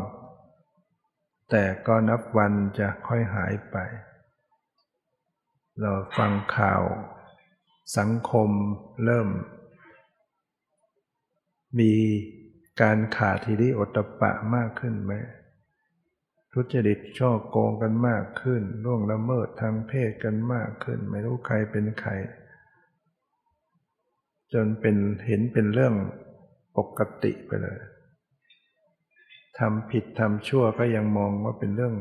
[1.51, 3.77] แต่ก็นับวันจะค่อยหายไป
[5.82, 6.82] เราฟังข่าว
[7.98, 8.50] สังคม
[9.04, 9.28] เริ่ม
[11.78, 11.92] มี
[12.80, 15.12] การขาดทีริอตปะมากขึ้นไหม
[16.52, 22.12] ทุจริตช่อโกงกันมากขึ้นล่วงละเมิดทางเพศกันมากขึ้น ไม่รู้ใครเป็นใคร
[24.52, 25.94] จนเป็นเห็นเป็นเรื่อง
[26.76, 27.80] ปกติไปเลย
[29.58, 31.94] ทำผิดทำชั่วก็ยังมองว่าเป็นเรื่อง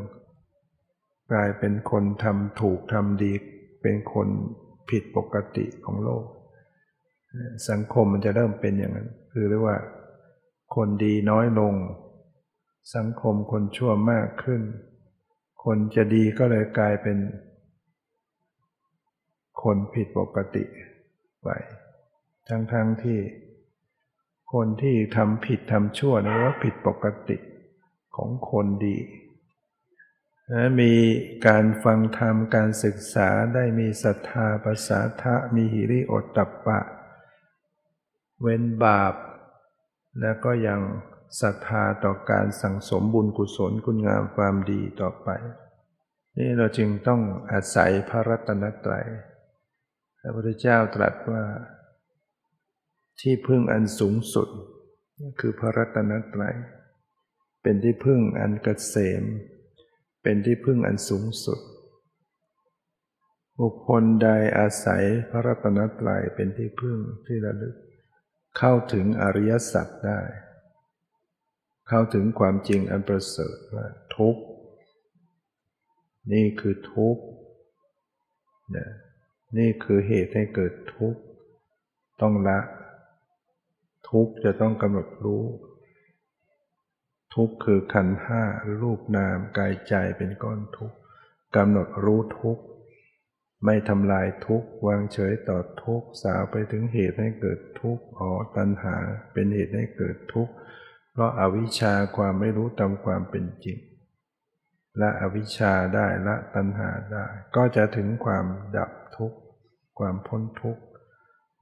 [1.31, 3.33] กลายเป็นคนทำถูกทำดี
[3.88, 4.30] เป็นคน
[4.89, 6.23] ผิดปกติของโลก
[7.69, 9.78] สังคมมันจะเริ่มเป็นอย่างนั้น คือเรียกว่า
[10.76, 11.73] คนดีน้อยลง
[12.95, 14.62] สังคมคนชั่วมากขึ้น
[15.63, 17.17] คนจะดีก็เลยกลายเป็น
[19.63, 20.63] คนผิดปกติ
[21.43, 21.50] ไป
[22.47, 23.19] ทั้งๆทที่
[24.54, 27.38] คนที่ทำผิดทำชั่วนี่ว่าผิดปกติ
[28.15, 28.97] ของคนดี
[30.51, 30.93] นะมี
[31.47, 36.79] การฟังธรรมการศึกษาได้มีศรัทธาภาษาทะมีหิริโอตตัปปะ
[38.41, 39.13] เว้นบาป
[40.21, 40.81] แล้วก็ยัง
[41.41, 45.29] ศรัทธาต่อการสั่งสมบุญกุศลคุณงามความดีต่อไป
[46.38, 49.07] นี่เราจึงต้องอาศัยพระรัตนตรัย
[50.19, 51.43] พระพุทธเจ้าตรัสว่า
[53.21, 54.49] ที่พึ่งอันสูงสุด
[55.39, 56.55] คือพระรัตนตรัย
[57.62, 59.23] เป็นที่พึ่งอันกเกษม
[60.29, 61.59] เป็นที่พึ่งอันสูงสุด
[63.59, 67.75] บุคคลใดอาศัยพระรัตนตรัยเป็นที่พึ่งที่ระลึก
[68.57, 70.21] เข้าถึงอริยสัจได้
[71.87, 73.85] เข้าถึงความจริงอันประเสริฐว่า
[74.15, 74.35] ทุก
[76.33, 77.17] นี่คือทุก
[79.57, 81.21] นี่คือเหตุให้เกิดทุกข์
[82.21, 82.59] ต้องละ
[84.09, 85.43] ทุกจะต้องกำหนดรู้
[87.33, 88.43] ทุกคือขันห้า
[88.81, 90.93] รูปนามกายใจเป็นก้อนทุก
[91.56, 92.60] กำหนดรู้ทุก
[93.65, 98.95] ไม่ทำลายทุกวางเฉยต่อทุกสาวไปถึงเหตุให้เกิดทุกอ๋อตัณหา
[99.33, 100.49] เป็นเหตุให้เกิดทุก
[101.12, 103.77] เพราะอาวิชชาความไม่รู้ตามความเป็นจริง
[105.02, 107.25] ละอวิชชาได้ละตัณหาได้
[107.56, 108.45] ก็จะถึงความ
[108.77, 109.39] ดับทุกข์
[109.99, 110.83] ความพ้นทุกข์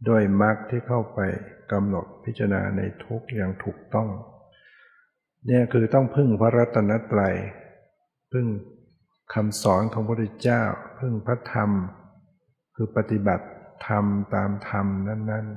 [0.08, 1.20] ด้วยมรรคที่เข้าไป
[1.72, 4.10] กำหนดพิจารณาในทุกอย่างถูกต้อง
[5.48, 7.36] เนี่ยคือต้องพึ่งพระรัตนตรัย
[8.32, 8.48] พึ่ง
[9.34, 10.64] คำสอนของพระพุทธเจ้า
[11.00, 11.70] พึ่งพระธรรม
[12.76, 13.48] คือปฏิบัติ
[13.88, 15.48] ธรรมตามธรรมนั้น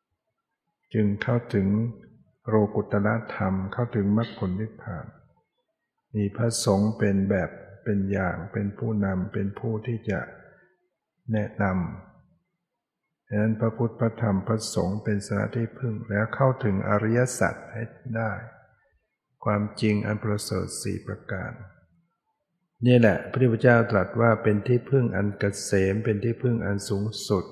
[0.00, 1.66] ๆ จึงเข้าถึง
[2.48, 5.06] โรกุตละธรรมเข้าถึงมรรคผลนิพพาน
[6.14, 7.50] มีพระสงฆ์เป็นแบบ
[7.84, 10.20] เป็นอย่างเป็นผู้นำเป็นผู้ที่จะ
[11.32, 12.05] แนะนำ
[13.28, 17.82] ดังนั้นพระพุทธพระธรรมพระสงฆ์เป็นสาที่พึ่งแล้วเข้าถึงอริยสัจให้
[18.16, 18.32] ได้
[19.44, 21.52] ความจริงอันประเสริฐสี่ประการ
[22.86, 27.44] นี่แหละพระพุทธเจ้าตรัสว่าเป็นที่พึ่งอันกเกษมเป็นที่พึ่งอันสูงสุด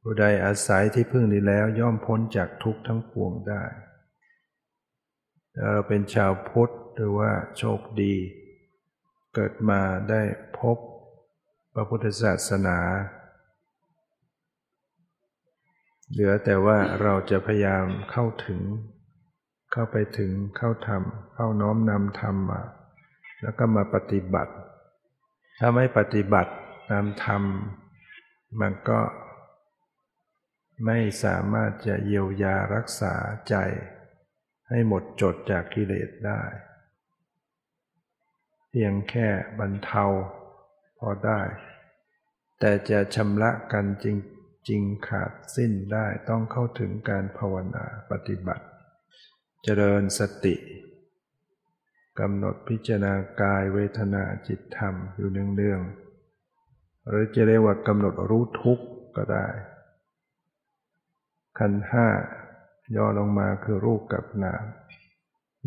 [0.00, 3.64] ผู้ใดอาศัยที่พึ่งนี้แล้วย่อมพ้นจากทุกข์ทั้งปวงได้
[5.72, 8.14] เราเป็นชาวพุทธหรือว่าโชคดี
[9.34, 9.80] เกิดมา
[10.10, 10.22] ได้
[10.58, 10.78] พบ
[11.74, 12.78] พระพุทธศาสนา
[16.16, 18.60] เหลือแต่ว่าเราจะพยายามเข้าถึง
[19.72, 22.62] เข้าไปถึงเข้าทำเข้าน้อมนำธรรมมา
[23.42, 24.52] แล้วก็มาปฏิบัติ
[25.58, 26.52] ถ้าไม่ปฏิบัติ
[26.90, 27.42] ตามธรรม
[28.60, 29.00] มันก็
[30.86, 33.14] ไม่สามารถจะเยียวยารักษา
[33.48, 33.54] ใจ
[34.68, 36.42] ให้หมดจดจากกิเลสได้
[38.70, 40.04] เพียงแค่บรรเทา
[40.98, 41.40] พอได้
[42.60, 44.16] แต่จะชำระกันจริง
[44.68, 48.64] จริงขาดสิ้นได้ต้องเข้าถึงการภาวนาปฏิบัติ
[49.62, 50.54] เจริญสติ
[52.20, 58.86] กำหนดพิจารณากายเวทนาจิตธรรมอยู่เนืองๆหรือจะเรียกว่ากำหนดรู้ทุกข์
[59.16, 59.46] ก็ได้
[61.58, 62.08] ขันห้า
[62.96, 64.64] ย่อลงมาคือรูปกับนาม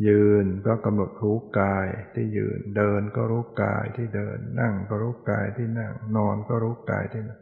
[0.07, 7.39] ยืนก็กำหนดรู้กายที่ยืน เดินก็รู้กายที่เดิน นั่งก็รู้กายที่นั่ง นอนก็รู้กายที่นอน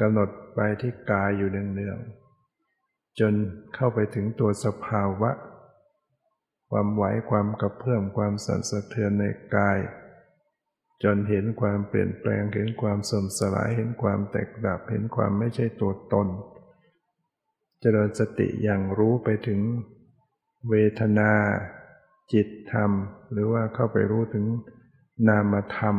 [0.00, 3.34] กำหนดไปที่กายอยู่เนืองๆจน
[3.74, 5.30] เข้าไปถึงตัวสภาวะ
[6.70, 9.24] ความไหวความกระเพื่อมความสั่นสะเทือนใน
[9.56, 9.78] กาย
[11.02, 16.28] จนเห็นความเปลี่ยนแปลงเห็นความสมสลายเห็นความแตกดับเห็นความไม่ใช่ตัวตน
[17.80, 19.60] เจริญสติอย่างรู้ไปถึง
[20.68, 21.32] เวทนา
[22.32, 22.90] จิตธรรม
[23.32, 24.44] หรือว่าเข้าไปรู้ถึง
[25.28, 25.96] นามธรรม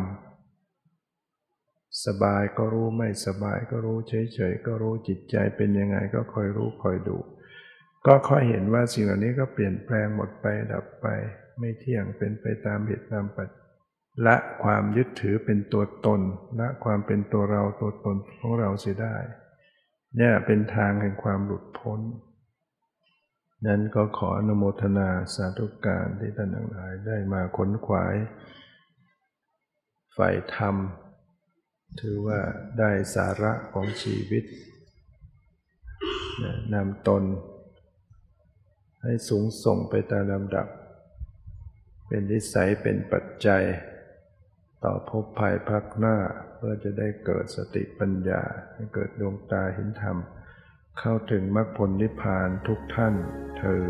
[2.05, 7.17] สบายก็รู้ไม่สบายก็รู้เฉยๆก็รู้จิตใจเป็นยังไงก็คอยรู้คอยดู
[8.07, 11.07] ก็ค่อยเห็นว่าสิ่งเหล่านี้ก็เปลี่ยนแปลงหมดไปดับไป
[11.59, 13.49] ไม่เที่ยงเป็นไปตามเหตุตามปัจ
[14.25, 16.21] ละความยึดถือเป็นตัวตน
[16.59, 19.15] ละความเป็นตัวเราตัวตนของเราเสียได้
[20.17, 21.99] เนี่ยเป็นทางแห่งความหลุดพ้น
[23.67, 28.15] นั้นก็ขออนุโมทนาสาธุการที่ท่านทั้งหลายได้มาค้นขวาย
[30.17, 30.75] ฝ่ายธรรม
[32.01, 32.39] ถือว่า
[32.79, 34.43] ได้สาระของชีวิต
[36.73, 37.23] นำตน
[39.03, 40.67] ให้สูงส่งไปตามลำดับ
[42.07, 43.63] เป็นนิสัยเป็นปัจจัย
[44.83, 46.17] ต่อภพภายภาคหน้า
[46.55, 48.41] เพื่อจะได้เกิดสติปัญญา
[48.73, 50.17] ให้เกิดดวงตาเห็นธรรม
[50.99, 53.15] เข้าถึงมรรคผลนิพพานทุกท่าน
[53.59, 53.85] เธอ